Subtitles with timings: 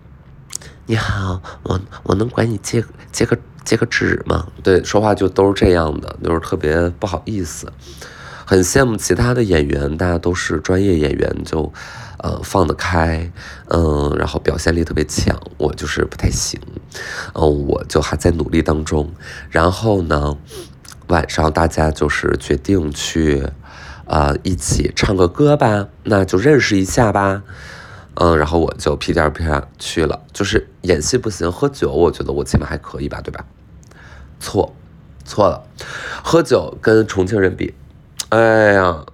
[0.86, 7.72] “你好，我我能管你借借个借个纸吗？”对，说话就都是这样的，就是特别不好意思，
[8.46, 11.72] 很羡慕其他的演员，大家都是专业演员，就。
[12.22, 13.32] 呃，放得开，
[13.66, 16.60] 嗯，然后表现力特别强，我就是不太行，
[17.34, 19.12] 嗯，我就还在努力当中。
[19.50, 20.38] 然后呢，
[21.08, 23.48] 晚上大家就是决定去，
[24.06, 27.42] 呃，一起唱个歌吧，那就认识一下吧，
[28.14, 30.22] 嗯，然后我就屁颠屁颠去了。
[30.32, 33.44] 就是演戏不行，喝酒我觉得我起码还可以吧，对吧？
[34.38, 34.72] 错，
[35.24, 35.66] 错了，
[36.22, 37.74] 喝酒跟重庆人比，
[38.28, 39.04] 哎呀，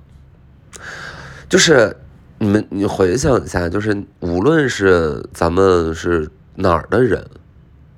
[1.48, 1.96] 就是。
[2.41, 7.28] 你们，你回想一下，就是无论是咱们是哪儿的人，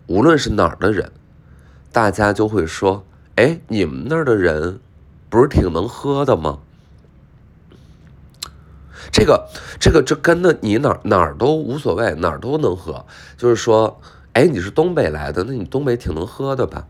[0.06, 1.12] 无论是哪儿的人，
[1.92, 3.04] 大家就会说
[3.36, 4.80] ：“哎，你们那儿的人
[5.28, 6.60] 不是挺能喝的吗？”
[9.12, 9.46] 这个，
[9.78, 13.04] 这个，这跟的你哪儿哪儿都无所谓，哪儿都能喝。
[13.36, 14.00] 就是说，
[14.32, 16.86] 哎，你是东北来的，那你东北挺能喝的吧？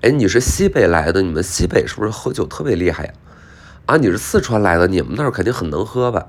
[0.00, 3.12] 哎，你是西北来的，你们西北是不是喝酒特别厉害呀？
[3.86, 6.26] 啊，你是四川来的，你们那儿肯定很能喝吧？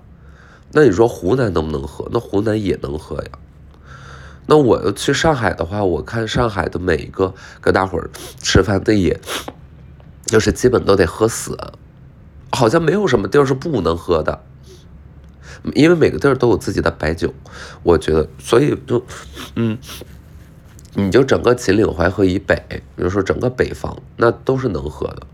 [0.75, 2.09] 那你说湖南能不能喝？
[2.11, 3.29] 那湖南也能喝呀。
[4.47, 8.09] 那我去上海的话，我看上海的每一个跟大伙儿
[8.41, 9.21] 吃饭的也，
[10.25, 11.57] 就是基本都得喝死，
[12.51, 14.43] 好像没有什么地儿是不能喝的，
[15.75, 17.33] 因为每个地儿都有自己的白酒。
[17.83, 19.01] 我觉得，所以就，
[19.55, 19.77] 嗯，
[20.95, 25.27] 你就整个秦岭淮河以北，比如说整个北方，那都是能喝的。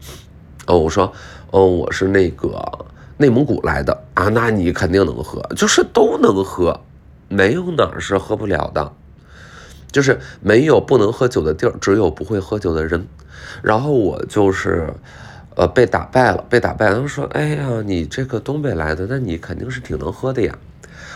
[0.67, 1.11] 哦，我说，
[1.49, 2.85] 哦，我是那个。
[3.21, 6.79] 内蒙古来的啊，那你肯定能喝，就是都能喝，
[7.27, 8.93] 没有哪儿是喝不了的，
[9.91, 13.05] 就是没有不能喝酒的地儿，只有不会喝酒的人。
[13.61, 14.93] 然后我就是，
[15.57, 16.93] 呃，被打败了，被打败。
[16.93, 20.57] 他们说：“哎呀，你这个东北来的，那你肯定是挺能喝的呀。”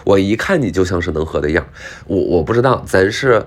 [0.04, 1.66] 我一看你就像是能喝的样，
[2.06, 3.46] 我我不知道咱是，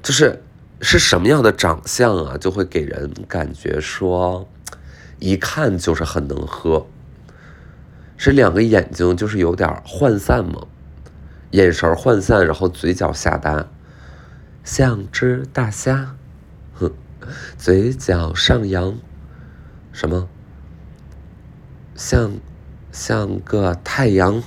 [0.00, 0.40] 就是
[0.80, 4.48] 是什么样的长相啊，就会给人感觉说，
[5.18, 6.86] 一看就是很能喝。
[8.24, 10.66] 是两个眼睛，就是有点涣散嘛，
[11.50, 13.66] 眼神涣散，然后嘴角下耷，
[14.64, 16.16] 像只大虾，
[16.72, 16.90] 哼，
[17.58, 18.96] 嘴角上扬，
[19.92, 20.26] 什么？
[21.94, 22.30] 像
[22.90, 24.42] 像个太阳，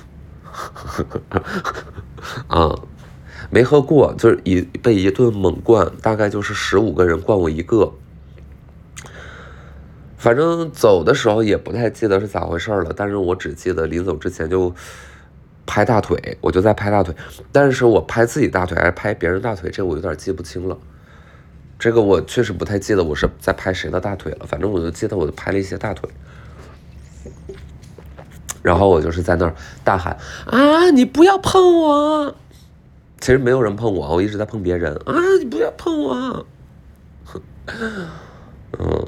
[2.49, 2.73] 啊，
[3.51, 7.93] 没喝过，就是一被一顿猛灌，大概就是十五个人灌我一个。
[10.27, 14.75] 反正走的时候也不太记得是咋回事了，但是我只记得临走之前就
[15.65, 17.15] 拍大腿，我就在拍大腿，
[17.49, 20.77] 但是我拍自己大腿还是拍别人大腿，这我有点记不清了。
[21.79, 26.09] 这个我确实不太记得我是在拍谁的大腿了，反正我就记得我拍了一些大腿，
[28.61, 29.55] 然后我就是在那儿
[29.85, 30.17] 大喊
[30.47, 32.35] 啊，你不要碰我！
[33.21, 36.45] 其实没有人碰我，我一直在碰别人啊，你不要碰我！
[38.77, 39.07] 嗯。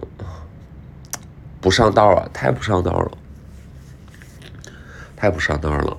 [1.61, 3.11] 不上道啊，太不上道了，
[5.15, 5.97] 太不上道了。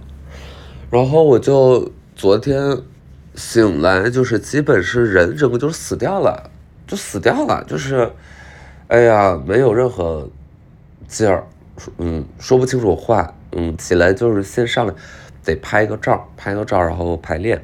[0.91, 2.79] 然后我就昨天
[3.35, 6.51] 醒来，就是基本是人整个就死掉了，
[6.87, 8.11] 就死掉了，就是，
[8.89, 10.29] 哎呀，没有任何
[11.07, 11.45] 劲儿，
[11.99, 14.95] 嗯，说不清楚话，嗯，起来就是先上来
[15.45, 17.63] 得拍个照，拍个照，然后排练。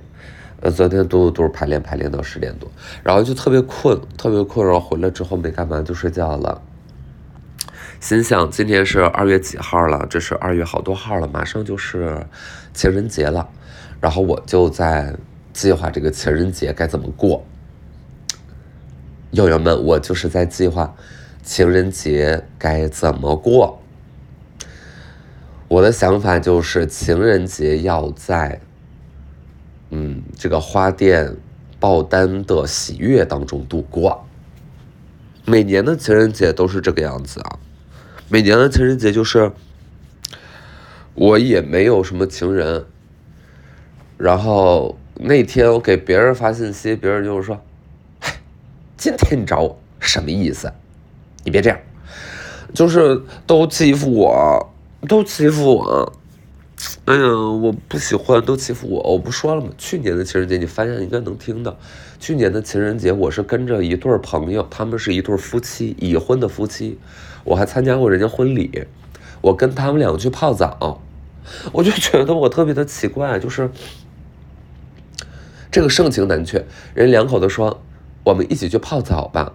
[0.62, 2.70] 呃，昨天都都是排练，排练到十点多，
[3.02, 6.62] 然后就特别困，特别困，然后回来之后没干嘛就睡觉了。
[7.98, 10.06] 心想今天是二月几号了？
[10.08, 12.26] 这是二月好多号了，马上就是
[12.72, 13.48] 情人节了。
[14.00, 15.16] 然后我就在
[15.52, 17.44] 计划这个情人节该怎么过。
[19.30, 20.94] 友友们，我就是在计划
[21.42, 23.82] 情人节该怎么过。
[25.68, 28.60] 我的想法就是情人节要在，
[29.90, 31.36] 嗯，这个花店
[31.80, 34.24] 爆单的喜悦当中度过。
[35.44, 37.58] 每年的情人节都是这个样子啊，
[38.28, 39.52] 每年的情人节就是
[41.14, 42.84] 我也没有什么情人，
[44.18, 47.62] 然后那天我给别人发信息，别人就是说
[48.96, 50.72] ：“今天你找我什么意思？
[51.44, 51.78] 你别这样，
[52.74, 54.72] 就是都欺负我。”
[55.06, 56.12] 都欺负我，
[57.06, 59.68] 哎呀，我不喜欢都欺负我，我不说了吗？
[59.78, 61.76] 去年的情人节你发现应该能听到，
[62.18, 66.98] 去年的情人节我是跟着一对朋友，他们是一对夫妻，已婚的夫妻，
[67.44, 68.86] 我还参加过人家婚礼，
[69.40, 71.00] 我跟他们两个去泡澡，
[71.72, 73.70] 我就觉得我特别的奇怪，就是
[75.70, 77.82] 这个盛情难却，人两口子说
[78.24, 79.54] 我们一起去泡澡吧。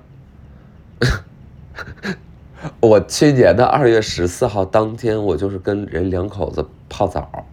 [2.79, 7.45] 我去年的二月十四号当天，我就是跟人两口子泡澡。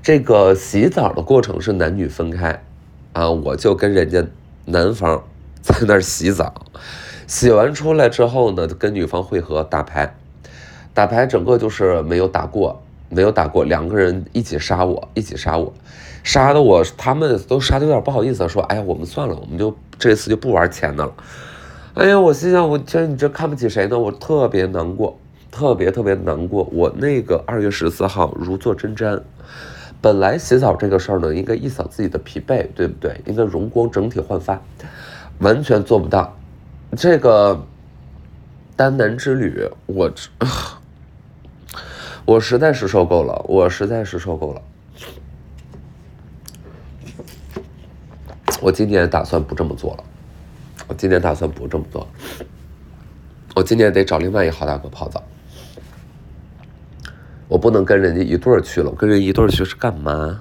[0.00, 2.62] 这个洗澡的过程是男女分开，
[3.12, 4.24] 啊，我就跟人家
[4.64, 5.22] 男方
[5.60, 6.54] 在那儿洗澡，
[7.26, 10.14] 洗完出来之后呢，跟女方汇合打牌，
[10.94, 12.80] 打牌整个就是没有打过，
[13.10, 15.72] 没有打过，两个人一起杀我，一起杀我，
[16.22, 21.12] 杀的我他们都杀的有点不好意思，说，哎呀，我们算了，我们就这次就不玩钱的了。
[21.92, 23.98] 哎呀，我心想，我天你这看不起谁呢？
[23.98, 25.18] 我特别难过，
[25.50, 26.64] 特别特别难过。
[26.72, 29.20] 我那个二月十四号如坐针毡，
[30.00, 33.20] 本来洗澡这个事儿呢，应该一扫自己的疲惫，对不对？
[33.26, 34.60] 应该容光整体焕发，
[35.38, 36.36] 完全做不到。
[36.96, 37.66] 这个
[38.76, 40.10] 单男之旅，我
[42.24, 44.62] 我实在是受够了，我实在是受够了。
[48.60, 50.04] 我今年打算不这么做了。
[50.88, 52.04] 我今年打算不这么做，
[53.54, 55.22] 我今年得找另外一个好大哥泡澡，
[57.50, 60.40] 我不能跟人家一对儿去了，我跟人一对儿去是干嘛？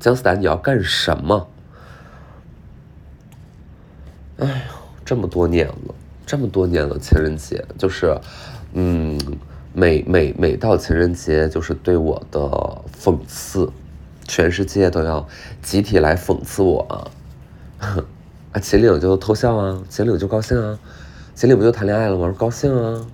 [0.00, 1.46] 姜思达，你要干什么？
[4.38, 4.74] 哎呦，
[5.04, 5.94] 这么多年了，
[6.26, 8.20] 这么多年了，情人节就是，
[8.72, 9.16] 嗯，
[9.72, 12.40] 每每每到情人节就是对我的
[13.00, 13.70] 讽刺，
[14.26, 15.24] 全世界都要
[15.62, 17.10] 集体来讽刺我。
[17.78, 20.76] 啊，秦岭就偷笑啊，秦岭就高兴啊，
[21.36, 22.34] 秦岭不就谈恋爱了吗？
[22.36, 23.06] 高兴啊，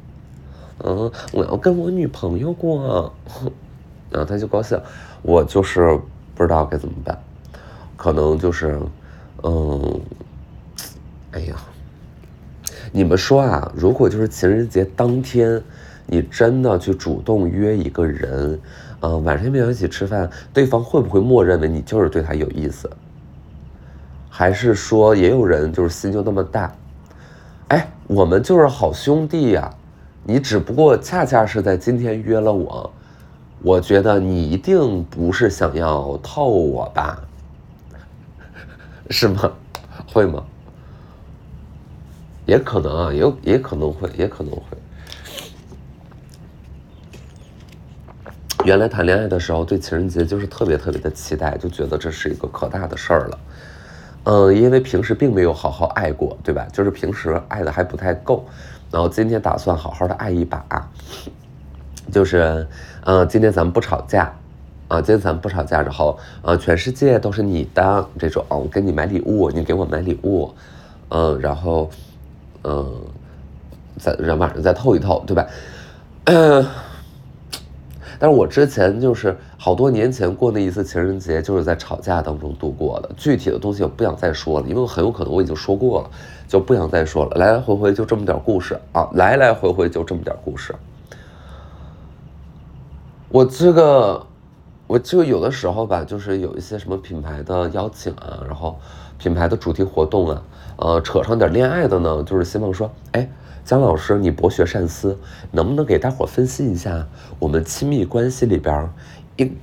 [0.82, 3.12] 嗯，我要跟我女朋友过，
[4.10, 4.80] 然后他就高兴，
[5.22, 5.98] 我就是
[6.34, 7.18] 不知道该怎么办，
[7.96, 8.78] 可能就是，
[9.42, 10.00] 嗯，
[11.32, 11.54] 哎呀，
[12.92, 15.62] 你们说啊，如果就是情人节当天，
[16.06, 18.60] 你真的去主动约一个人，
[19.00, 20.28] 嗯，晚上要不要一起吃饭？
[20.52, 22.90] 对方会不会默认为你就是对他有意思？
[24.28, 26.74] 还是说，也有人就是心就那么大，
[27.68, 29.72] 哎，我们就是好兄弟呀，
[30.26, 32.90] 你只不过恰恰是在今天约了我，
[33.62, 37.22] 我觉得你一定不是想要套我吧，
[39.10, 39.52] 是吗？
[40.06, 40.42] 会吗？
[42.46, 44.62] 也可能啊，也也可能会，也可能会。
[48.64, 53.38] 原来谈恋爱的时候，对情人节就是特别特别的期待，就觉得这是一个可大的事儿了。
[54.24, 56.66] 嗯，因为平时并没有好好爱过，对吧？
[56.72, 58.46] 就是平时爱的还不太够，
[58.94, 60.64] 然后今天打算好好的爱一把，
[62.12, 62.64] 就是，
[63.04, 64.32] 嗯，今天咱们不吵架，
[64.86, 70.54] 啊，今天咱们不吵架，然后，呃，全世界都是你的这种，我给你买礼物，你给我买礼物，
[71.08, 71.90] 嗯，然后，
[72.62, 72.88] 嗯，
[73.98, 75.44] 再让晚上再透一透，对吧？
[76.26, 76.64] 嗯。
[78.16, 83.10] 但是我之前就是好多年前过那一次情人节，就是在吵架当中度过的。
[83.16, 86.10] 具体的东西我不想再说了，因为很有可能我已经说过了，
[86.46, 87.36] 就不想再说了。
[87.36, 90.74] 来来回回就这么点故事啊，来来回回就这么点故事。
[93.28, 94.26] 我这个，
[94.86, 98.78] 我就有的时候吧，就是有一些什么品牌的邀请啊，然后
[99.18, 100.42] 品牌的主题活动啊，
[100.76, 103.28] 呃，扯上点恋爱的呢，就是希望说，哎。
[103.64, 105.18] 姜老师，你博学善思，
[105.50, 107.06] 能不能给大伙分析一下，
[107.38, 108.90] 我们亲密关系里边
[109.36, 109.56] 应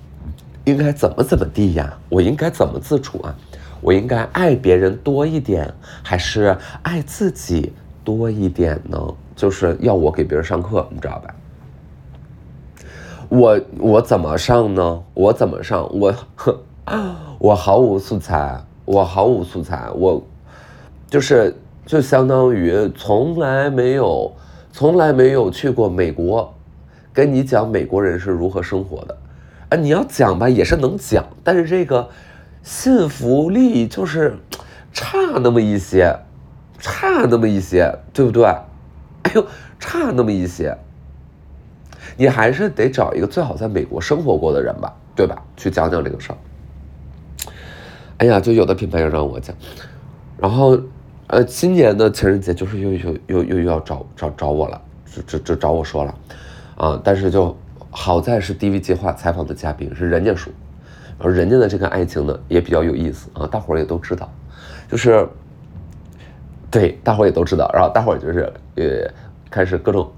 [0.65, 1.99] 应该怎么怎么地呀？
[2.09, 3.35] 我应该怎么自处啊？
[3.81, 7.73] 我应该爱别人多一点，还是爱自己
[8.03, 8.97] 多一点呢？
[9.35, 11.35] 就是要我给别人上课，你知道吧？
[13.27, 15.03] 我我怎么上呢？
[15.13, 15.89] 我怎么上？
[15.93, 16.13] 我
[17.39, 20.23] 我毫无素材，我毫无素材，我
[21.09, 21.55] 就是。
[21.83, 24.31] 就相当于从来没有，
[24.71, 26.53] 从来没有去过美国，
[27.11, 29.17] 跟你讲美国人是如何生活的，
[29.69, 32.07] 啊，你要讲吧也是能讲，但是这个
[32.63, 34.37] 信服力就是
[34.93, 36.15] 差那么一些，
[36.79, 38.45] 差那么一些，对不对？
[38.45, 39.45] 哎呦，
[39.79, 40.77] 差那么一些，
[42.17, 45.41] 你还是得找一个最好在美国生活过的人吧，对吧？
[45.55, 46.37] 去讲讲这个事儿。
[48.17, 49.55] 哎呀，就有的品牌要让我讲，
[50.37, 50.79] 然后，
[51.27, 56.15] 呃，今年的情人节就是又又又又要找找找我了，就就就找我说了，
[56.75, 57.57] 啊，但是就
[57.89, 60.53] 好在是 DV 计划采访的嘉宾是人家说，
[61.21, 64.27] 然后人家的这个爱情呢也比较有意思啊，大伙儿也都知道，
[64.89, 65.29] 就是，
[66.71, 69.07] 对，大伙儿也都知道，然后大伙儿就是呃
[69.47, 70.11] 开始各种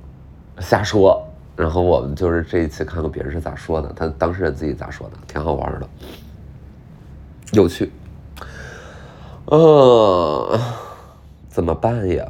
[0.60, 1.22] 瞎说，
[1.58, 5.90] 然后我们就是这一期看看别人是咋说的，他当事人自己咋说的，挺好玩的。
[7.52, 7.92] 有趣，
[9.48, 10.58] 呃，
[11.50, 12.26] 怎么办呀？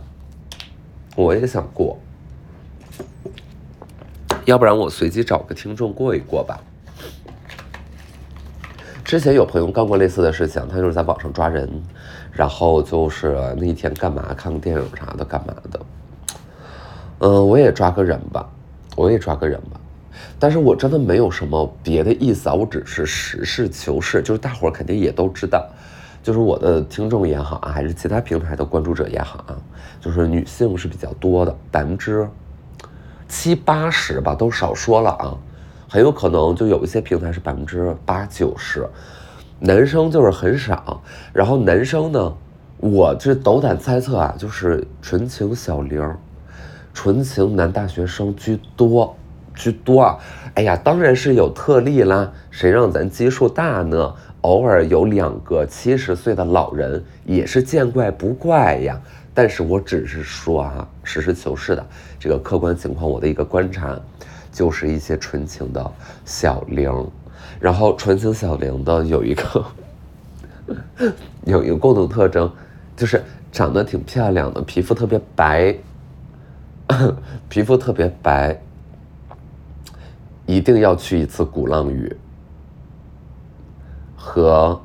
[1.15, 1.99] 我也想过，
[4.45, 6.59] 要不然我随机找个听众过一过吧。
[9.13, 11.69] 之前有朋友干过类似的事情，他就是在网上抓人，
[12.31, 15.79] 然后就是那一天干嘛看个电影啥的干嘛的。
[17.19, 18.49] 嗯，我也抓个人吧，
[18.95, 19.79] 我也抓个人吧。
[20.39, 25.63] 但是我真的没有什么别的意思啊，我只是实事求是，就是大伙儿肯定也都知道，
[26.23, 29.53] 就是我的听众也好啊，还是其他平台的关注者也好啊，
[30.01, 32.27] 就是女性是比较多的，百分之
[33.27, 35.37] 七八十吧，都少说了啊，
[35.93, 38.83] 很有可能就有一些平台是百分之八九十，
[39.59, 40.99] 男生就是很少，
[41.31, 42.33] 然后男生呢，
[42.77, 46.03] 我这斗胆猜测啊，就是纯情小玲，
[46.95, 49.15] 纯情男大学生居多。
[49.53, 50.17] 居多啊，
[50.55, 54.15] 哎呀，当然是有特例啦，谁让咱基数大呢？
[54.41, 58.99] 偶尔有两个七十岁的老人也是见怪不怪呀。
[59.31, 61.85] 但是我只是说啊，实事求是的
[62.19, 63.95] 这个客观情况，我的一个观察，
[64.53, 65.91] 就是一些纯情的
[66.23, 67.11] 小玲，
[67.59, 69.65] 然后纯情小玲的有一个
[71.43, 72.49] 有一个共同特征，
[72.95, 75.75] 就是长得挺漂亮的，皮肤特别白，
[77.49, 78.57] 皮肤特别白。
[80.45, 82.13] 一定要去一次鼓浪屿，
[84.13, 84.81] 和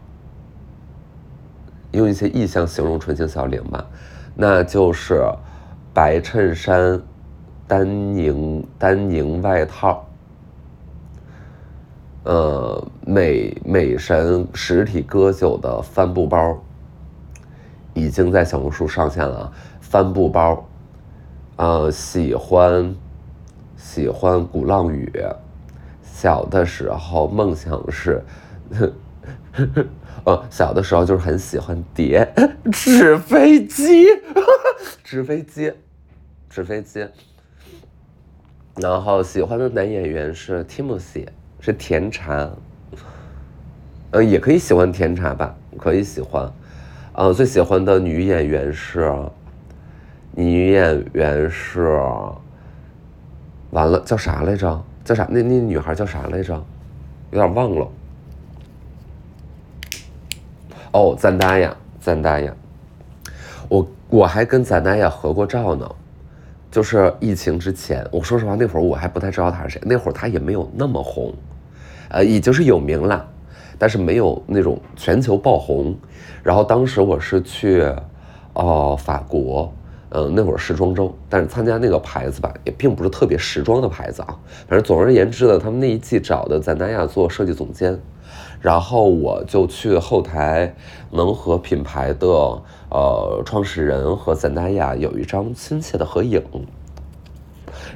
[1.91, 3.85] 用一些意象形容纯情小玲吧，
[4.37, 5.21] 那就是
[5.93, 7.03] 白衬衫、
[7.69, 10.05] 丹宁丹宁外套，
[12.25, 16.59] 呃，美美神实体割韭的帆布包，
[17.93, 19.53] 已经在小红书上线了。
[19.81, 20.67] 帆布包，
[21.57, 22.95] 呃，喜欢
[23.77, 25.13] 喜欢鼓浪屿。
[26.03, 28.25] 小的时候梦想是，
[30.25, 32.27] 呃，小的时候就是很喜欢叠
[32.73, 34.07] 纸飞机，
[35.05, 35.73] 纸飞机，
[36.49, 37.07] 纸飞机。
[38.81, 41.27] 然后喜欢的男演员是 Timothy，
[41.61, 42.49] 是甜茶。
[44.13, 46.51] 嗯，也可以喜欢甜茶吧，可以喜欢。
[47.13, 49.13] 呃，最喜欢的女演员是，
[50.33, 52.01] 女演员是，
[53.71, 54.83] 完了叫啥来着？
[55.05, 55.27] 叫啥？
[55.31, 56.55] 那那女孩叫啥来着？
[57.33, 57.89] 有点忘了。
[60.93, 62.55] 哦，赞达雅，赞达雅。
[63.69, 65.91] 我我还跟赞达雅合过照呢，
[66.79, 68.07] 就是疫情之前。
[68.09, 69.83] 我说实话，那会儿我还不太知道他是谁。
[69.85, 71.35] 那会儿他也没有那么红，
[72.09, 73.29] 呃，已经是有名了，
[73.77, 75.93] 但是没有那种全球爆红。
[76.41, 77.85] 然后当时我是去，
[78.53, 79.73] 哦，法国。
[80.11, 84.39] 嗯，那会儿时装周，但是参加那个牌子吧，也并不是特别时装的牌子啊。
[84.69, 87.99] 反正总而言之呢，他们那一季找的在南亚做设计总监，
[88.61, 90.75] 然后我就去后台，
[91.11, 92.27] 能和品牌的
[92.91, 96.43] 呃创始人和赞达亚有一张亲切的合影。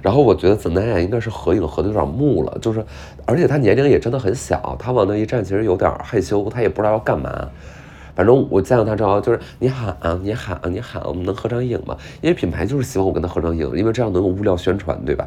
[0.01, 2.85] 然后我觉得赞达亚应该是合影合的有点木了，就是，
[3.27, 7.49] 而且他年龄也真的很小，他往那一站其实有点害羞，他也不知道要干嘛。
[8.15, 11.97] 反正我见到他之后，就是你喊啊，你喊啊，你喊，我们能合张影吗？
[12.21, 15.27] 因为品牌就是希望我跟他合张影，因为这样能有物料宣传，对吧？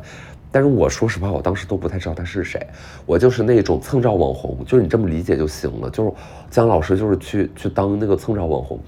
[0.56, 2.66] 但是我说实话，我当时都不太知道他是谁，
[3.06, 5.90] 我就是那种蹭照网红，就是你这么理解就行了。
[5.90, 6.12] 就是
[6.50, 8.80] 姜老师就是去去当那个蹭照网红，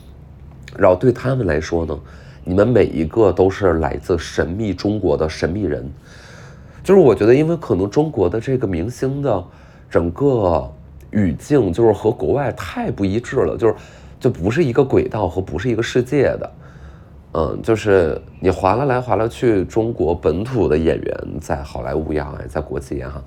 [0.77, 1.99] 然后对他们来说呢，
[2.45, 5.85] 你们每一个都是来自神秘中国的神秘人，
[6.81, 9.43] 就是我觉得，因为可能中国的这个明星的
[9.89, 10.71] 整个。
[11.11, 13.73] 语境就是和国外太不一致了，就是
[14.19, 16.51] 就不是一个轨道和不是一个世界的，
[17.39, 23.23] 嗯，就是你划了来划了去，中国本土的演员在好莱坞也好，在国际也好，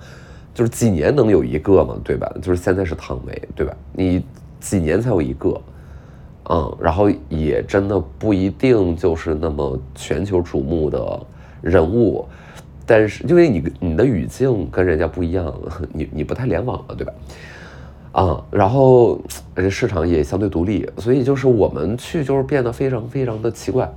[0.53, 2.29] 就是几年能有一个嘛，对吧？
[2.41, 3.73] 就是现在是汤唯，对吧？
[3.93, 4.21] 你
[4.59, 5.61] 几年才有一个，
[6.49, 11.25] 嗯，然后也真的不一定就是那么全球瞩目的
[11.61, 12.27] 人物，
[12.85, 15.53] 但是因为你你的语境跟人家不一样，
[15.93, 17.13] 你你不太联网了，对吧？
[18.11, 19.21] 啊，然后
[19.55, 23.89] 而且市场也相对独立，所以就是我们去就是变得非常非常的奇怪，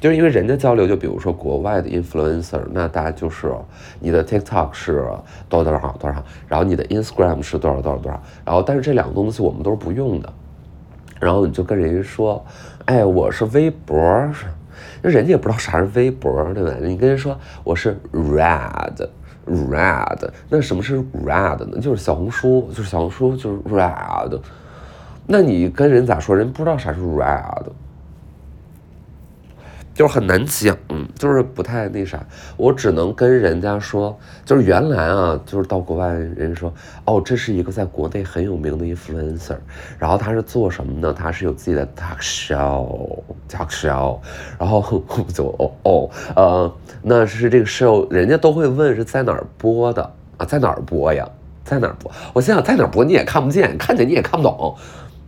[0.00, 3.52] 就是因为人家交流，就比如说国外的 influencer，那大家就是
[4.00, 5.04] 你的 TikTok 是
[5.50, 10.32] 多少多少多少，然后你的 Instagram 是多少多少多少，然后但是这两个东西我们都是不用的，
[11.20, 12.42] 然后你就跟人家说，
[12.86, 13.98] 哎，我是微博，
[15.02, 16.74] 人家也不知道啥是微博，对吧？
[16.80, 19.08] 你跟人说我是 Red。
[19.48, 21.80] Red，那什么是 Red 呢？
[21.80, 24.40] 就是小红书，就是小红书就是 Red。
[25.26, 26.36] 那你跟人咋说？
[26.36, 27.64] 人不知道啥是 Red。
[29.98, 30.76] 就是很难讲，
[31.18, 32.24] 就是不太那啥，
[32.56, 36.72] 我只能跟人家说，就是原来啊，就是到国外，人家说，
[37.04, 39.56] 哦，这是一个在国内很有名的 influencer，
[39.98, 41.12] 然后他是做什么呢？
[41.12, 44.20] 他是有自己的 talk show，talk show，
[44.56, 51.28] 然后我就哦哦，呃，那是这个 show，人家都会问是在哪儿播的啊，在哪儿播呀，
[51.64, 52.08] 在哪儿播？
[52.32, 54.76] 我心想在哪儿播你也看不见，看见你也看不懂，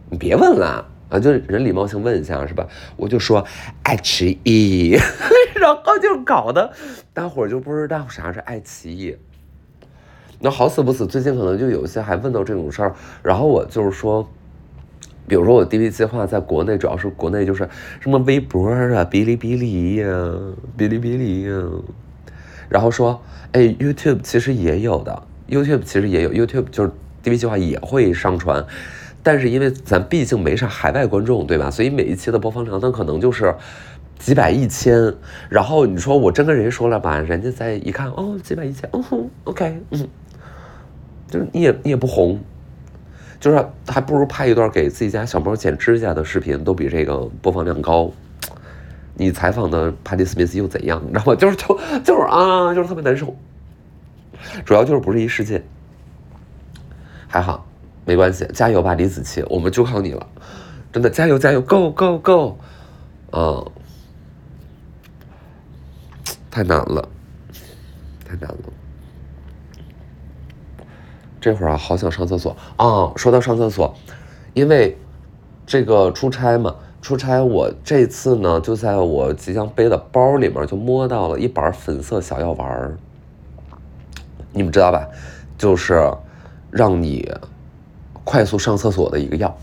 [0.08, 0.86] 你别问了。
[1.10, 2.66] 啊，就是人礼貌性问一下是吧？
[2.96, 3.44] 我就说
[3.82, 4.96] 爱奇艺，
[5.60, 6.72] 然后就搞得
[7.12, 9.16] 大伙儿就不知道啥是爱奇艺。
[10.38, 14.26] 那好死不死，最近可能就有一些还问到这种事儿，然后我就是说，
[15.26, 17.68] 比如说我 DV 计划在国内，主要是国内就是
[18.00, 20.06] 什么微博啊、哔哩哔哩呀、
[20.78, 21.62] 哔哩哔哩呀，
[22.70, 23.20] 然后说，
[23.52, 26.90] 哎，YouTube 其实也有的，YouTube 其实也有，YouTube 就是
[27.22, 28.64] DV 计划也会上传。
[29.22, 31.70] 但是因为咱毕竟没啥海外观众，对吧？
[31.70, 33.54] 所以每一期的播放量那可能就是
[34.18, 35.14] 几百一千。
[35.48, 40.08] 然后你说我真跟人家说了吧，人家再一看，哦，几百一千，嗯哼，OK，嗯，
[41.28, 42.40] 就是你也你也不红，
[43.38, 48.10] 就是还不如拍一段给自己家小猫剪指甲的视频，都比这个播放量高。
[49.14, 51.02] 你采访的帕蒂斯密斯又怎样？
[51.06, 51.34] 你知道吗？
[51.34, 53.36] 就是就就是啊，就是特别难受。
[54.64, 55.62] 主要就是不是一世界，
[57.28, 57.66] 还好。
[58.06, 60.26] 没关系，加油吧，李子柒，我们就靠你了，
[60.92, 62.58] 真的加油加油，Go Go Go，
[63.30, 63.70] 嗯，
[66.50, 67.08] 太难了，
[68.24, 68.72] 太难了，
[71.40, 73.12] 这会儿啊，好想上厕所啊！
[73.14, 73.94] 说到上厕所，
[74.54, 74.96] 因为
[75.64, 82.96] 这个出差嘛，出差我这次呢，就在我即将背的包里面就摸到了一板粉色小药丸儿，
[84.52, 85.06] 你们知道吧？
[85.56, 86.12] 就是
[86.70, 87.30] 让你。
[88.24, 89.56] 快速上厕所的一个药，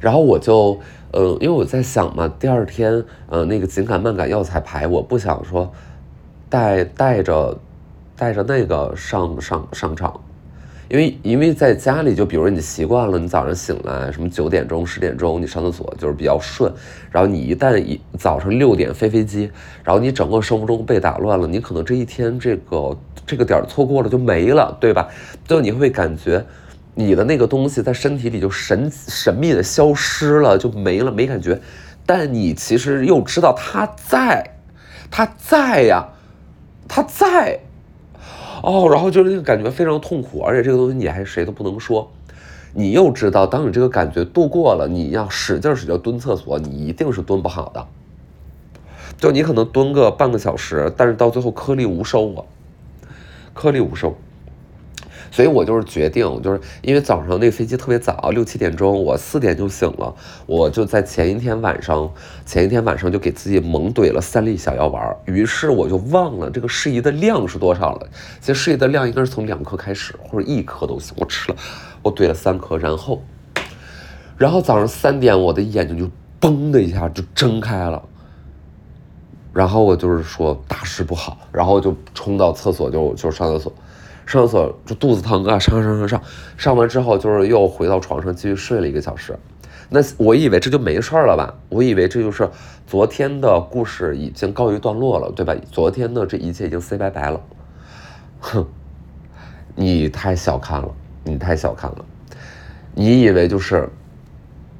[0.00, 0.78] 然后我就
[1.12, 5.72] 呃，因为我在想嘛，第二天呃那个紧赶慢赶药材排，我不想说
[6.48, 7.56] 带带着
[8.16, 10.20] 带着那个上上上场，
[10.88, 16.70] 因为因为在家里就比如你习惯了，你早上醒来什么九点钟十点钟你上厕所就是比较顺，
[17.10, 19.50] 然后你一旦一早上六点飞飞机，
[19.84, 25.08] 然后你整个生物钟被打乱了，你可能这一天这个这个点错过了就没了，对吧？
[25.46, 26.44] 就你会感觉。
[26.94, 31.60] 你的那个东西在身体里就神神秘的消失了，就没了，没感觉。
[32.04, 34.56] 但你其实又知道它在，
[35.10, 36.08] 它在呀，
[36.86, 37.60] 它在。
[38.62, 42.10] 哦，然后就是那个感觉非常痛苦，而且这个东西你还谁都不能说。
[42.74, 47.86] 你又知道，当你这个感觉度过了，你要使劲使劲蹲厕所，你一定是蹲不好的。
[49.18, 52.44] 就你可能蹲个半个小时，但是到最后颗粒无收啊，
[53.52, 54.16] 颗粒无收。
[55.32, 60.14] 所以我就是决定，就是因为早上那个飞机特别早，六七点钟，我四点就醒了，
[60.44, 62.12] 我就在前一天晚上，
[62.44, 68.06] 前一天晚上就给自己猛怼了三粒小药丸，于是我就忘了这个适宜的量是多少了。
[68.40, 71.14] 其实适宜的量应该是从两颗开始，或者一颗都行。
[71.16, 71.56] 我吃了，
[72.02, 73.22] 我怼了三颗，然后，
[74.36, 78.02] 然后早上三点我的眼睛就嘣的一下就睁开了，
[79.54, 83.72] 然后我就是说大事不好，然后就冲到厕所就就上厕所。
[84.26, 86.22] 上厕所就肚子疼啊，上上上上，
[86.56, 89.36] 上完之后就是又回到床上继续睡了一个小时。
[89.88, 91.54] 那我以为这就没事了吧？
[91.68, 92.48] 我以为这就是
[92.86, 95.54] 昨天的故事已经告一段落了，对吧？
[95.70, 97.40] 昨天的这一切已经 say 拜拜了。
[98.40, 98.66] 哼，
[99.74, 100.88] 你太小看了，
[101.24, 102.04] 你太小看了。
[102.94, 103.86] 你以为就是，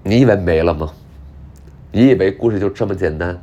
[0.02, 0.90] 你以为没了吗？
[1.90, 3.38] 你以为故事就这么简单？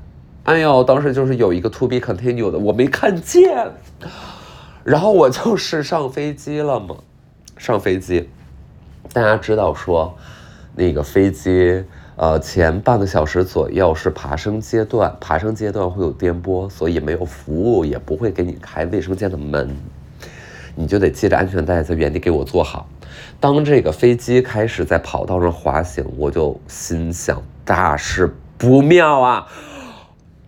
[0.46, 3.72] 哎呦，当时就是有一个 to be continued，我没看见。
[4.84, 6.96] 然后我就是上飞机了嘛，
[7.58, 8.30] 上飞机，
[9.14, 10.18] 大家知道说，
[10.76, 11.84] 那个飞机
[12.16, 19.76] 呃前半个小时左右是爬升阶段，爬升阶段会有颠簸，所以没有服务，也不会给你开卫生间的门，
[20.76, 22.88] 你就得系着安全带在原地给我坐好。
[23.40, 29.48] 当这个飞机开始在跑道上滑行，我就心想大事不妙啊，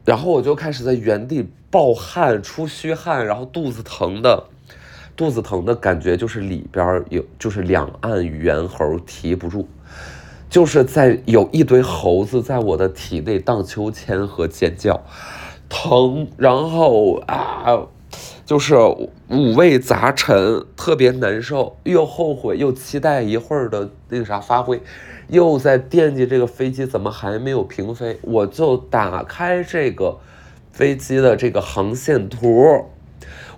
[0.06, 1.52] 然后我就开始在原地。
[1.71, 4.43] 暴汗、出虚汗，然后肚子疼的，
[5.15, 9.65] 肚子疼的感觉就是里边有，就是两岸猿猴提不住，
[10.49, 15.01] 就是在有一堆猴子在我的体内荡秋千和尖叫，
[15.69, 17.88] 疼，然后啊，
[18.45, 18.75] 就是
[19.29, 24.81] 五味杂陈，特别难受，又后悔又期待一会儿的那个啥发挥，
[25.29, 30.17] 又在惦记这个飞机怎么还没有平飞，我就打开这个
[30.82, 32.86] 飞机的这个航线图。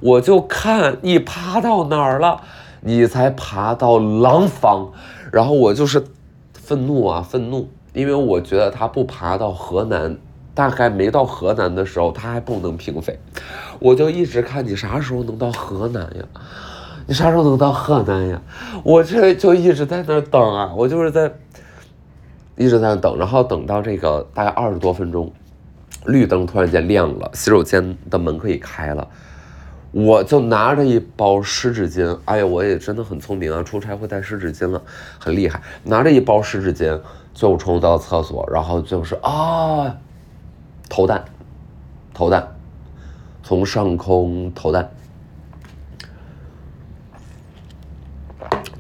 [0.02, 2.42] 我就看你爬到哪儿了，
[2.82, 4.92] 你才爬到廊坊，
[5.32, 6.04] 然后我就是
[6.54, 10.18] 愤怒啊，愤怒，因为我觉得他不爬到河南，
[10.54, 13.18] 大概没到河南的时候，他还不能平飞，
[13.80, 16.26] 我就一直看你啥时候能到河南呀？
[17.08, 18.42] 你啥时候能到河南呀？
[18.84, 21.32] 我这就一直在那等啊，我就是在
[22.58, 25.32] 一直在那等，然后等到这个大概二十多分钟，
[26.06, 29.08] 绿灯突然间亮了，洗手间的门可以开了。
[29.92, 34.82] 我就拿着一包湿纸巾，哎呀，我也真的很聪明啊，出差会带湿纸巾了，
[35.20, 35.62] 很厉害。
[35.84, 37.00] 拿着一包湿纸巾
[37.32, 39.96] 就冲到厕所，然后就是啊，
[40.90, 41.24] 投弹，
[42.12, 42.56] 投弹，
[43.44, 44.90] 从上空投弹，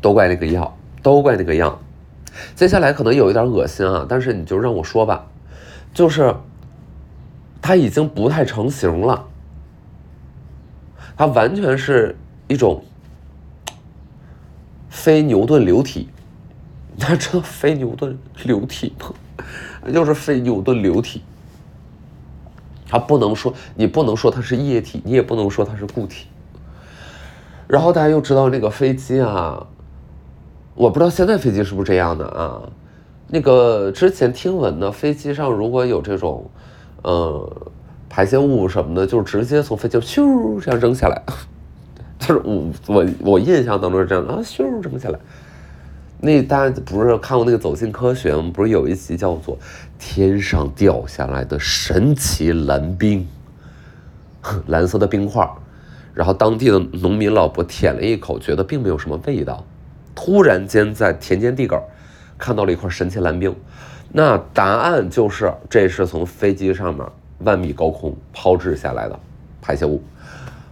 [0.01, 1.79] 都怪那个药，都怪那个药。
[2.55, 5.27] 接下来可能有一点恶心啊，但是你就让我说吧，
[5.93, 6.33] 就是
[7.63, 9.25] 它已经不太成型了。
[11.15, 12.13] 它完全是
[12.49, 12.83] 一种
[14.89, 16.09] 非牛顿流体，
[16.99, 19.13] 它这非牛顿流体吗？
[19.93, 21.21] 就是非牛顿流体。
[22.85, 26.27] 它不能说，你不能说它是液体，你也不能说它是固体。
[27.65, 29.65] 然后大家又知道那个飞机啊，
[30.75, 32.61] 我不知道现在飞机是不是这样的啊？
[33.27, 36.51] 那个之前听闻的飞机上如果有这种，
[37.03, 37.71] 呃。
[38.15, 41.19] 排泄物什么的，就是直接从飞机咻这样扔下来，
[42.19, 45.17] 就是我我我印象当中是这样啊，咻扔下来。
[46.21, 48.51] 那大家不是看过那个《走进科学》吗？
[48.53, 49.57] 不是有一集叫做
[49.97, 53.27] 《天上掉下来的神奇蓝冰》，
[54.67, 55.49] 蓝色的冰块，
[56.13, 59.65] 然后当地的农民老伯舔了一口，觉得并没有什么味道，
[60.13, 61.81] 突然间在田间地埂
[62.37, 63.55] 看到了一块神奇蓝冰，
[64.13, 67.05] 那答案就是这是从飞机上面。
[67.39, 69.19] 万米高空抛掷下来的
[69.61, 70.01] 排泄物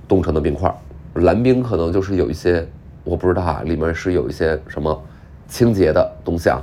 [0.07, 0.73] 冻成的冰块，
[1.15, 2.65] 蓝冰可能就是有一些
[3.03, 5.03] 我不知道啊，里面是有一些什么
[5.49, 6.61] 清洁的东西啊。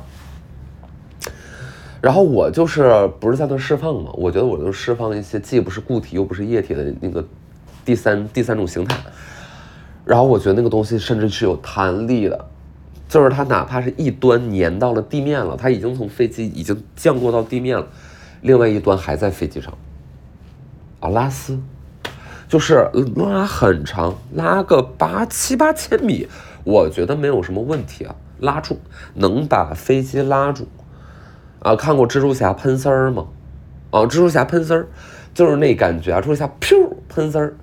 [2.01, 4.11] 然后我就是不是在那释放嘛？
[4.15, 7.23] 我觉得我就释放一些既不是固体又不是液体的那个
[7.85, 8.97] 第三第三种形态。
[10.07, 12.49] 然后我觉得那个东西甚至是有弹力的，
[13.09, 17.87] 就是它哪怕是一端粘到了地面了，它已经从飞机已经降落到地面了，
[18.43, 19.73] 另外一端还在飞机上。
[21.01, 21.59] 啊，拉丝，
[22.49, 26.29] 就是拉很长，拉个八七八千米，
[26.65, 28.79] 我觉得没有什么问题啊，拉住，
[29.15, 30.69] 能把飞机拉住。
[31.61, 33.27] 啊，看过蜘蛛侠喷丝儿吗？
[33.91, 34.87] 啊，蜘蛛侠喷丝儿，
[35.33, 37.57] 就是那感觉啊，蜘蛛侠噗喷丝儿，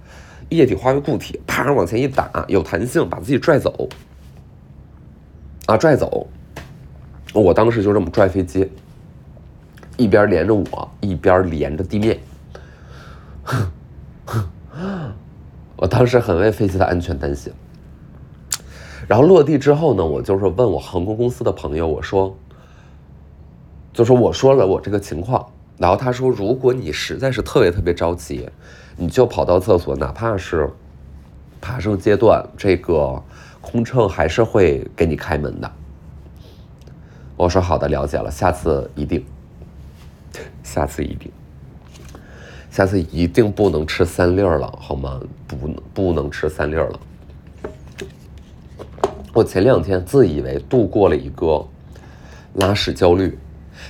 [0.49, 3.88] 液体化为固体，啪往前一打，有弹性，把自己拽走。
[5.67, 6.28] 啊，拽走，
[7.34, 8.71] 我当时就这么拽飞机，
[9.97, 12.19] 一边连着我，一边连着地面。
[15.75, 17.51] 我当时很为飞机的安全担心。
[19.08, 22.36] 然后落地之后呢，我就是问我航空公司的朋友，我说，
[23.91, 25.45] 就是我说了我这个情况，
[25.78, 28.47] 然后他说，如果你实在是特别特别着急，
[28.95, 30.69] 你就跑到厕所，哪怕是
[31.60, 33.21] 爬升阶段，这个
[33.65, 35.71] 空乘还是会给你开门的。
[37.36, 39.25] 我说好的，了解了，下次一定，
[40.63, 41.32] 下次一定。
[42.69, 45.19] 下次一定不能吃三粒儿了，好吗？
[45.47, 46.99] 不能不能吃三粒儿了。
[49.34, 51.65] 我前两天自以为度过了一个
[52.54, 53.38] 拉屎焦虑，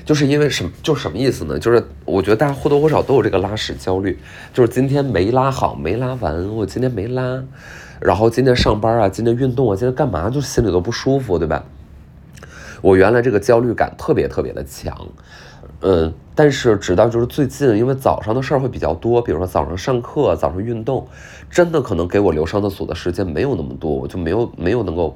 [0.05, 0.71] 就是因为什么？
[0.81, 1.59] 就什么意思呢？
[1.59, 4.17] 就是我觉得大家或多或少都有这个拉屎焦虑，
[4.53, 7.43] 就是今天没拉好，没拉完，我今天没拉，
[7.99, 11.63] 然后今天上班啊，今天运动啊，今天干嘛就心里都不舒服，对吧？
[12.81, 14.95] 我原来这个焦虑感特别特别的强。
[15.81, 21.05] 嗯，但是直到就是最近，因为早上的事儿会比较多，比如说早上上课、早上运动，
[21.49, 25.15] 真的可能给我留上厕所的时间没有那么多，我就没有没有能够，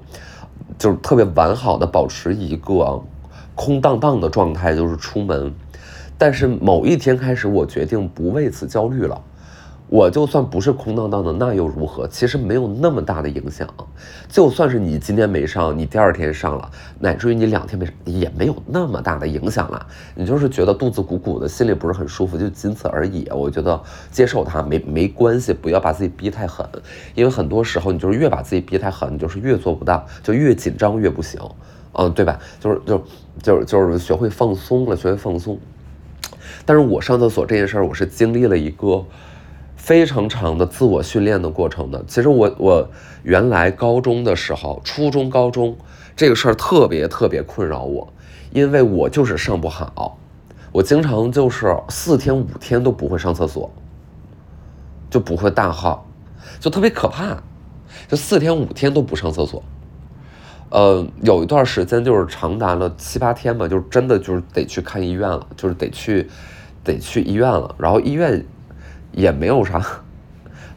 [0.78, 3.02] 就是特别完好的保持一个
[3.56, 5.54] 空荡荡的状态，就是出门。
[6.18, 9.22] 但是某一天开始，我决定不为此焦虑了，
[9.90, 12.08] 我就算不是空荡荡的，那又如何？
[12.08, 13.68] 其实没有那么大的影响。
[14.28, 19.84] 就算是你今天没上，你第二天上了，乃至于你两天没上，也没有那么大的影响了。
[20.14, 23.28] 你就是觉得肚子鼓鼓的，心里不是很舒服，就仅此而已。
[23.32, 26.64] 我觉得接受它没没关系，不要把自己逼太狠，
[27.16, 31.42] 因为很多时候你就是越把自己逼太狠，你就是越做不到，就越紧张越不行。
[31.94, 32.40] 嗯，对吧？
[32.60, 33.04] 就是就
[33.42, 35.58] 就就是学会放松了，学会放松。
[36.64, 39.04] 但是我上厕所这件事儿，我是经历了一个。
[39.90, 42.06] 非常长的自我训练的过程的。
[42.08, 42.88] 其实我我
[43.24, 45.76] 原来高中的时候，初中、高中
[46.16, 48.08] 这个事儿特别特别困扰我，
[48.52, 50.20] 因为我就是上不好，
[50.72, 53.72] 我经常就是四天五天都不会上厕所，
[55.10, 56.06] 就不会大号，
[56.60, 57.36] 就特别可怕，
[58.08, 59.64] 就四天五天都不上厕所。
[60.70, 66.30] 呃，有一段时间就是长达了七八天吧，就真的就是得去看医院了，就是得去
[66.84, 68.46] 得去医院了，然后医院。
[69.12, 69.80] 也没有啥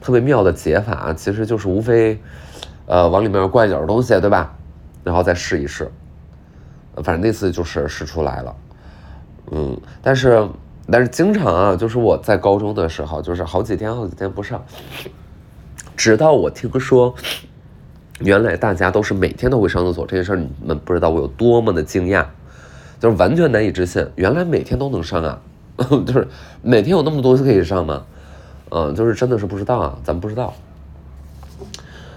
[0.01, 2.21] 特别妙的解法，其实就是无非，
[2.87, 4.55] 呃，往里面灌一点东西，对吧？
[5.05, 5.90] 然后再试一试。
[6.97, 8.57] 反正那次就是试出来了，
[9.51, 10.47] 嗯，但是
[10.90, 14.62] 但是经常啊，就是我在高中的时候，就是好几天好几天不上，
[15.97, 17.14] 直到我听说，
[18.18, 22.27] 原来大家都是每天都会上厕所这件事儿，你们不知道我有多么的惊讶，
[23.01, 25.40] 就是完全难以置信，原来每天都能上啊，
[25.79, 26.29] 就是
[26.61, 28.05] 每天有那么多可以上吗？
[28.74, 30.54] 嗯，就是真的是不知道啊，咱不知道。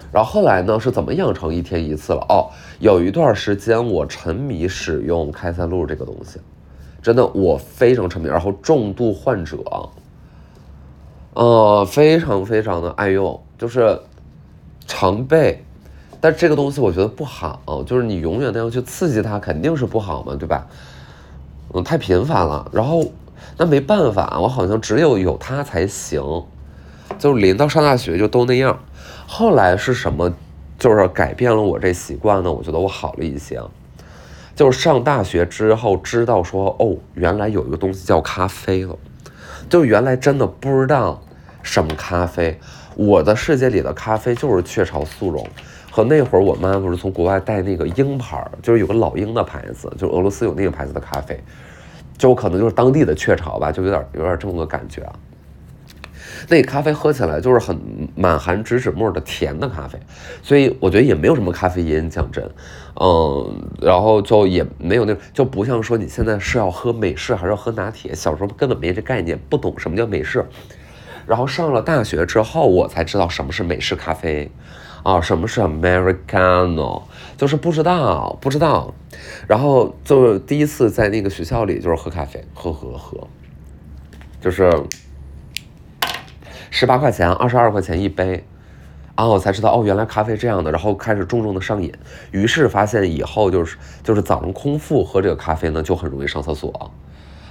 [0.09, 2.25] 然后后来呢，是怎么养成一天一次了？
[2.29, 2.47] 哦，
[2.79, 6.39] 有一段时间我沉迷使用开塞露这个东西，
[7.01, 8.29] 真的我非常沉迷。
[8.29, 9.57] 然后重度患者，
[11.33, 13.99] 呃，非常非常的爱用，就是
[14.87, 15.61] 常备。
[16.21, 20.65] 但这个东西我觉得不好，就是你永远都要去刺激它，肯定是不好嘛，对吧？
[21.73, 22.71] 嗯，太频繁了。
[22.71, 23.03] 然后。
[23.57, 26.21] 那没办法，我好像只有有它才行，
[27.17, 28.79] 就是临到上大学就都那样。
[29.27, 30.33] 后来是什么，
[30.77, 32.51] 就是改变了我这习惯呢？
[32.51, 33.61] 我觉得我好了一些，
[34.55, 38.97] 就是上大学之后知道说，哦，原来有一个东西叫咖啡了，
[39.69, 41.21] 就原来真的不知道
[41.63, 42.59] 什么咖啡。
[42.95, 45.45] 我的世界里的咖啡就是雀巢速溶，
[45.91, 51.37] 和那会儿我妈不是从国外带那个鹰牌，就是有个老鹰的牌子，就俄罗斯有那个牌子的咖啡。
[52.17, 55.13] 就可能就是当地的雀巢吧，就有点有点这么个感觉啊。
[56.47, 57.80] 那咖啡喝起来就是很
[58.15, 59.97] 满含植脂末的甜的咖啡，
[60.43, 62.47] 所以我觉得也没有什么咖啡因，讲真，
[63.01, 70.45] 嗯，然后就也没有那就不像说你现在是要喝美式还是要喝拿铁，小时候根本没这概念，不懂什么叫美式。
[71.25, 74.51] 然后上了大学之后，我才知道什么是美式咖啡，
[75.05, 77.03] 啊，什么是 Americano。
[77.37, 78.93] 就是不知道，不知道，
[79.45, 83.27] 然后就第一次在那个学校里，就是喝咖啡，喝喝喝，
[84.39, 84.71] 就是
[86.71, 88.45] 十八块钱，二十二块钱一杯，
[89.15, 91.93] 啊，我才知道哦，原来咖啡这样的，然后开始重重的上瘾，
[92.31, 96.91] 于是发现以后就是就是早上空腹喝这个咖啡呢，就很容易上厕所，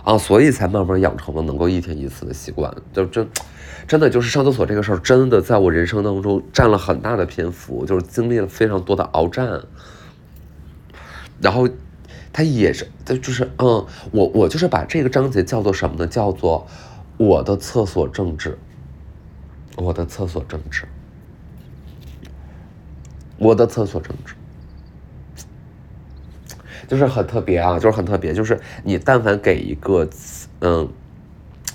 [0.03, 3.29] 啊，所以才慢慢养成了能够一天一次的习惯，就真。
[3.87, 9.61] 真的就是上厕所这个事儿，真的在我人生当中占了很大的篇幅，就是经历了非常多的鏖战。
[11.41, 11.69] 然后，
[12.33, 16.07] 他也是，他就是嗯，我我就是把这个章节叫做什么呢？
[16.07, 16.67] 叫做
[17.19, 18.57] 我的厕所政治。
[19.77, 20.87] 我的厕所政治。
[23.37, 24.35] 我的厕所政治。
[26.89, 30.09] 就是很特别啊，就是很特别，就是你但凡给一个
[30.61, 30.89] 嗯，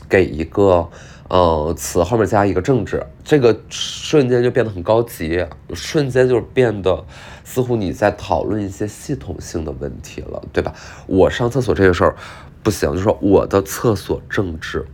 [0.09, 0.89] 给一个。
[1.29, 7.05] 呃，词后面加一个政治，这个瞬间就变得很高级，瞬间就变得
[7.43, 10.73] 似乎你在讨论一些系统性的问题了，对吧？
[11.05, 12.15] 我上厕所这个事儿
[12.63, 14.87] 不行，就说我的厕所政治，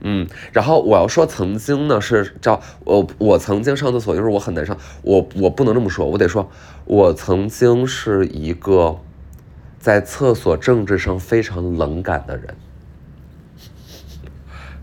[0.00, 6.50] 嗯，然后我要说曾经呢是叫我我曾经上厕所就是我很难上，我我不能这么说，我得说
[6.86, 8.98] 我曾经是一个
[9.78, 12.56] 在厕所政治上非常冷感的人。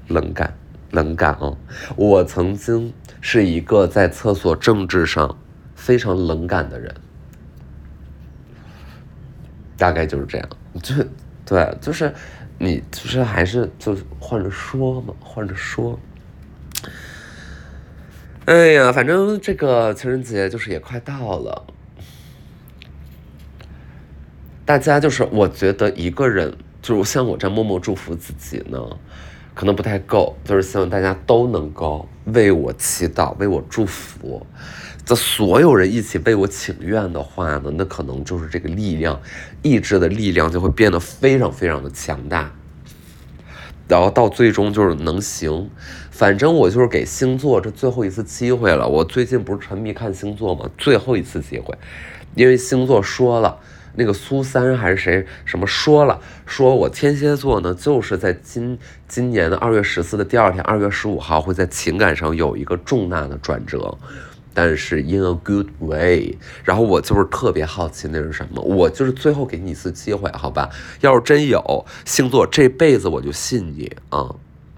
[0.07, 0.53] 冷感，
[0.91, 1.57] 冷感哦！
[1.95, 5.37] 我曾经是一个在厕所政治上
[5.75, 6.95] 非常冷感的人，
[9.77, 10.49] 大概就是这样。
[10.81, 10.95] 就
[11.45, 12.13] 对，就是
[12.57, 15.99] 你，就是还是就换着说嘛，换着说。
[18.45, 21.67] 哎呀，反正这个情人节就是也快到了，
[24.63, 28.79] 大家就是我觉得一个人，就是像我这样默默祝福自己呢。
[29.57, 34.45] 可能不太够，就是希望大家都能够为我祈祷，为我祝福。
[35.03, 39.19] 这所有人一起为我请愿的话呢，那可能就是这个力量，
[39.63, 42.51] 意志的力量就会变得非常非常的强大。
[43.87, 45.71] 然后到最终就是能行。
[46.11, 48.87] 反正我就是给星座这最后一次机会了。
[48.87, 50.69] 我最近不是沉迷看星座吗？
[50.77, 51.75] 最后一次机会，
[52.35, 53.57] 因为星座说了，
[53.97, 63.97] 那个苏三还是谁什么说了，说我天蝎座呢，就是在今今年的二月十四的第二天，二月十五号会在情感上有一个重大的转折。
[64.53, 70.67] 但是 in a good way，然后我就是特别好奇那是什么，我就是最后给你一次机会，好吧？
[71.01, 74.35] 要是真有星座，这辈子我就信你啊。